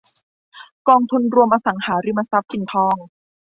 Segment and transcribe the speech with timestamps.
[0.87, 2.95] กองทุนรวมอสังหาริมทรัพย์ปิ่นทอง